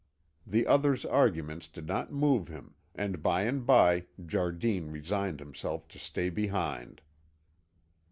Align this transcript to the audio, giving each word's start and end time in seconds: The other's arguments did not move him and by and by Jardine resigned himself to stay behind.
The 0.47 0.65
other's 0.65 1.05
arguments 1.05 1.67
did 1.67 1.85
not 1.85 2.11
move 2.11 2.47
him 2.47 2.73
and 2.95 3.21
by 3.21 3.43
and 3.43 3.63
by 3.67 4.05
Jardine 4.25 4.89
resigned 4.89 5.39
himself 5.39 5.87
to 5.89 5.99
stay 5.99 6.31
behind. 6.31 7.01